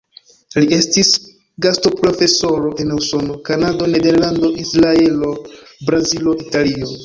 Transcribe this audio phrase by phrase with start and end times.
[0.61, 1.11] Li estis
[1.65, 5.33] gastoprofesoro en Usono, Kanado, Nederlando, Izraelo,
[5.91, 6.95] Brazilo, Italio.